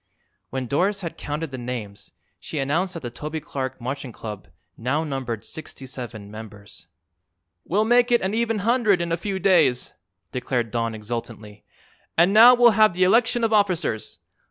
[0.49, 2.09] When Doris had counted the names
[2.39, 6.87] she announced that the Toby Clark Marching Club now numbered sixty seven members.
[7.65, 9.93] "We'll make it an even hundred in a few days,"
[10.31, 11.65] declared Don exultantly.
[12.17, 14.17] "And now we'll have the election of officers.